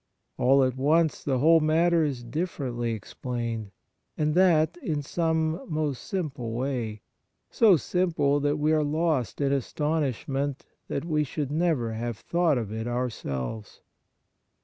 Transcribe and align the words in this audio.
All 0.39 0.63
at 0.63 0.75
once 0.75 1.23
the 1.23 1.37
whole 1.37 1.59
matter 1.59 2.03
is 2.03 2.23
differently 2.23 2.93
explained, 2.93 3.69
and 4.17 4.33
that 4.33 4.75
in 4.77 5.03
some 5.03 5.61
most 5.71 6.01
simple 6.03 6.53
way, 6.53 7.03
so 7.51 7.77
simple 7.77 8.39
that 8.39 8.57
we 8.57 8.71
are 8.71 8.81
lost 8.83 9.39
in 9.41 9.53
astonish. 9.53 10.25
Kind 10.25 10.55
Thoughts 10.57 10.65
59 10.87 10.87
ment 10.87 10.87
that 10.87 11.05
we 11.07 11.23
should 11.23 11.51
never 11.51 11.93
have 11.93 12.17
thought 12.17 12.57
of 12.57 12.71
it 12.71 12.87
ourselves. 12.87 13.81